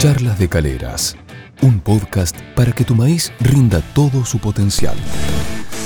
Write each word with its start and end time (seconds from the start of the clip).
Charlas 0.00 0.38
de 0.38 0.48
Caleras, 0.48 1.14
un 1.60 1.78
podcast 1.78 2.34
para 2.56 2.72
que 2.72 2.84
tu 2.84 2.94
maíz 2.94 3.34
rinda 3.38 3.82
todo 3.94 4.24
su 4.24 4.38
potencial. 4.38 4.94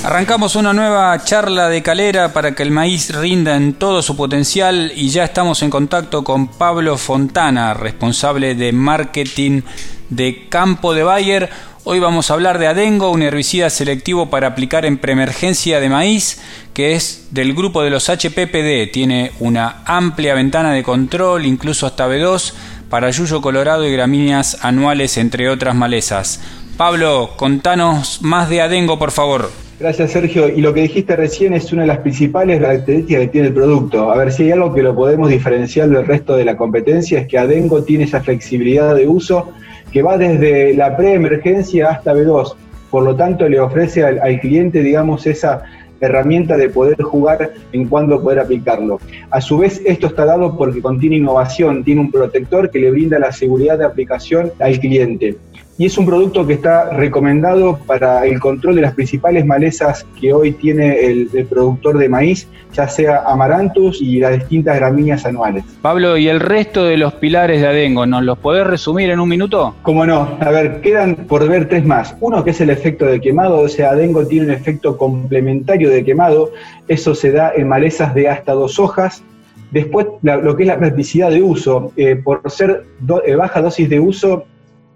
Arrancamos 0.05 0.55
una 0.55 0.71
nueva 0.71 1.21
charla 1.21 1.67
de 1.67 1.83
calera 1.83 2.31
para 2.31 2.55
que 2.55 2.63
el 2.63 2.71
maíz 2.71 3.13
rinda 3.13 3.57
en 3.57 3.73
todo 3.73 4.01
su 4.01 4.15
potencial 4.15 4.93
y 4.95 5.09
ya 5.09 5.25
estamos 5.25 5.61
en 5.63 5.69
contacto 5.69 6.23
con 6.23 6.47
Pablo 6.47 6.97
Fontana, 6.97 7.73
responsable 7.73 8.55
de 8.55 8.71
marketing 8.71 9.63
de 10.09 10.47
Campo 10.47 10.93
de 10.93 11.03
Bayer. 11.03 11.49
Hoy 11.87 11.99
vamos 11.99 12.31
a 12.31 12.33
hablar 12.33 12.57
de 12.57 12.65
Adengo, 12.65 13.11
un 13.11 13.21
herbicida 13.21 13.69
selectivo 13.69 14.31
para 14.31 14.47
aplicar 14.47 14.87
en 14.87 14.97
preemergencia 14.97 15.79
de 15.79 15.87
maíz, 15.87 16.41
que 16.73 16.95
es 16.95 17.27
del 17.29 17.53
grupo 17.53 17.83
de 17.83 17.91
los 17.91 18.09
HPPD. 18.09 18.91
Tiene 18.91 19.33
una 19.39 19.83
amplia 19.85 20.33
ventana 20.33 20.73
de 20.73 20.81
control, 20.81 21.45
incluso 21.45 21.85
hasta 21.85 22.07
B2, 22.07 22.53
para 22.89 23.11
yuyo 23.11 23.39
colorado 23.39 23.87
y 23.87 23.91
gramíneas 23.91 24.57
anuales, 24.65 25.17
entre 25.17 25.47
otras 25.47 25.75
malezas. 25.75 26.41
Pablo, 26.75 27.35
contanos 27.37 28.23
más 28.23 28.49
de 28.49 28.61
Adengo, 28.61 28.97
por 28.97 29.11
favor. 29.11 29.51
Gracias, 29.77 30.11
Sergio. 30.11 30.47
Y 30.47 30.61
lo 30.61 30.73
que 30.73 30.83
dijiste 30.83 31.17
recién 31.17 31.53
es 31.53 31.73
una 31.73 31.81
de 31.81 31.89
las 31.89 31.97
principales 31.97 32.61
características 32.61 33.23
que 33.23 33.27
tiene 33.27 33.47
el 33.49 33.53
producto. 33.53 34.09
A 34.09 34.15
ver, 34.15 34.31
si 34.31 34.43
hay 34.43 34.51
algo 34.51 34.73
que 34.73 34.81
lo 34.81 34.95
podemos 34.95 35.29
diferenciar 35.29 35.89
del 35.89 36.05
resto 36.05 36.37
de 36.37 36.45
la 36.45 36.55
competencia 36.55 37.19
es 37.19 37.27
que 37.27 37.37
Adengo 37.37 37.83
tiene 37.83 38.05
esa 38.05 38.21
flexibilidad 38.21 38.95
de 38.95 39.05
uso 39.05 39.51
que 39.91 40.01
va 40.01 40.17
desde 40.17 40.73
la 40.75 40.95
preemergencia 40.95 41.89
hasta 41.89 42.13
B2. 42.13 42.55
Por 42.89 43.03
lo 43.03 43.17
tanto, 43.17 43.49
le 43.49 43.59
ofrece 43.59 44.05
al, 44.05 44.19
al 44.19 44.39
cliente, 44.39 44.79
digamos, 44.79 45.27
esa 45.27 45.63
herramienta 45.99 46.55
de 46.55 46.69
poder 46.69 47.01
jugar 47.01 47.51
en 47.73 47.87
cuándo 47.89 48.21
poder 48.21 48.39
aplicarlo. 48.39 49.01
A 49.29 49.41
su 49.41 49.57
vez, 49.57 49.81
esto 49.85 50.07
está 50.07 50.23
dado 50.23 50.57
porque 50.57 50.81
contiene 50.81 51.17
innovación, 51.17 51.83
tiene 51.83 51.99
un 51.99 52.11
protector 52.11 52.71
que 52.71 52.79
le 52.79 52.91
brinda 52.91 53.19
la 53.19 53.33
seguridad 53.33 53.77
de 53.77 53.85
aplicación 53.85 54.53
al 54.59 54.79
cliente 54.79 55.35
y 55.77 55.85
es 55.85 55.97
un 55.97 56.05
producto 56.05 56.47
que 56.47 56.53
está 56.53 56.89
recomendado 56.91 57.77
para 57.85 58.25
el 58.25 58.39
control 58.39 58.75
de 58.75 58.81
las 58.81 58.93
principales 58.93 59.45
malezas 59.45 60.05
que 60.19 60.31
hoy 60.31 60.53
tiene 60.53 60.99
el, 61.01 61.29
productor 61.49 61.97
de 61.97 62.07
maíz, 62.07 62.47
ya 62.73 62.87
sea 62.87 63.23
amarantus 63.25 64.01
y 64.01 64.19
las 64.19 64.33
distintas 64.33 64.77
gramíneas 64.77 65.25
anuales. 65.25 65.63
Pablo, 65.81 66.17
¿y 66.17 66.27
el 66.27 66.39
resto 66.39 66.85
de 66.85 66.97
los 66.97 67.13
pilares 67.15 67.61
de 67.61 67.67
Adengo, 67.67 68.05
nos 68.05 68.23
los 68.23 68.37
podés 68.37 68.65
resumir 68.65 69.09
en 69.09 69.19
un 69.19 69.27
minuto? 69.27 69.75
Cómo 69.81 70.05
no, 70.05 70.37
a 70.39 70.49
ver, 70.49 70.81
quedan 70.81 71.15
por 71.15 71.47
ver 71.47 71.67
tres 71.67 71.85
más. 71.85 72.15
Uno 72.21 72.43
que 72.43 72.51
es 72.51 72.61
el 72.61 72.69
efecto 72.69 73.05
de 73.05 73.19
quemado, 73.19 73.59
o 73.59 73.67
sea, 73.67 73.91
Adengo 73.91 74.25
tiene 74.25 74.47
un 74.47 74.51
efecto 74.53 74.97
complementario 74.97 75.89
de 75.89 76.03
quemado, 76.03 76.51
eso 76.87 77.15
se 77.15 77.31
da 77.31 77.51
en 77.55 77.67
malezas 77.67 78.15
de 78.15 78.29
hasta 78.29 78.53
dos 78.53 78.79
hojas, 78.79 79.23
Después, 79.71 80.07
lo 80.21 80.55
que 80.55 80.63
es 80.63 80.67
la 80.67 80.77
practicidad 80.77 81.31
de 81.31 81.41
uso, 81.41 81.91
eh, 81.97 82.15
por 82.15 82.49
ser 82.49 82.85
eh, 83.25 83.35
baja 83.35 83.61
dosis 83.61 83.89
de 83.89 83.99
uso, 83.99 84.45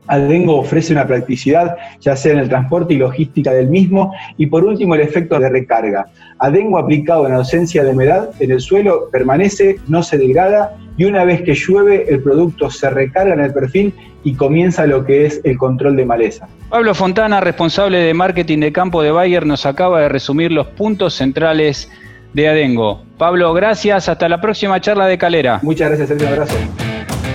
Adengo 0.10 0.58
ofrece 0.58 0.92
una 0.92 1.06
practicidad, 1.06 1.78
ya 2.02 2.16
sea 2.16 2.34
en 2.34 2.40
el 2.40 2.50
transporte 2.50 2.96
y 2.96 2.98
logística 2.98 3.52
del 3.54 3.68
mismo. 3.68 4.12
Y 4.38 4.48
por 4.48 4.66
último, 4.66 4.96
el 4.96 5.02
efecto 5.02 5.40
de 5.40 5.50
recarga. 5.50 6.08
Adengo 6.40 6.80
aplicado 6.80 7.28
en 7.28 7.34
ausencia 7.34 7.84
de 7.84 7.92
humedad 7.92 8.32
en 8.40 8.52
el 8.52 8.60
suelo 8.60 9.10
permanece, 9.12 9.78
no 9.88 10.02
se 10.04 10.18
degrada 10.18 10.76
y 10.98 11.06
una 11.06 11.24
vez 11.24 11.44
que 11.44 11.54
llueve, 11.54 12.06
el 12.10 12.22
producto 12.22 12.70
se 12.70 12.90
recarga 12.90 13.34
en 13.34 13.40
el 13.40 13.54
perfil 13.54 13.94
y 14.24 14.34
comienza 14.34 14.86
lo 14.86 15.06
que 15.06 15.26
es 15.26 15.40
el 15.44 15.58
control 15.58 15.96
de 15.96 16.06
maleza. 16.06 16.50
Pablo 16.70 16.94
Fontana, 16.94 17.40
responsable 17.40 18.00
de 18.00 18.14
marketing 18.14 18.60
de 18.60 18.74
campo 18.74 19.02
de 19.02 19.12
Bayer, 19.12 19.46
nos 19.46 19.66
acaba 19.66 20.02
de 20.02 20.10
resumir 20.10 20.52
los 20.52 20.68
puntos 20.68 21.14
centrales 21.14 21.90
de 22.34 22.50
Adengo. 22.50 23.04
Pablo, 23.18 23.54
gracias. 23.54 24.10
Hasta 24.10 24.28
la 24.28 24.42
próxima 24.42 24.82
charla 24.82 25.06
de 25.06 25.18
Calera. 25.18 25.60
Muchas 25.62 25.88
gracias, 25.88 26.10
Sergio. 26.10 26.28
Un 26.28 26.34
abrazo. 26.34 26.56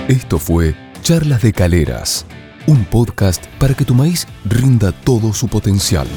Esto 0.07 0.37
fue 0.37 0.75
Charlas 1.01 1.41
de 1.41 1.53
Caleras 1.53 2.25
un 2.67 2.85
podcast 2.85 3.45
para 3.59 3.73
que 3.73 3.85
tu 3.85 3.93
maíz 3.93 4.27
rinda 4.45 4.91
todo 4.91 5.33
su 5.33 5.47
potencial. 5.47 6.07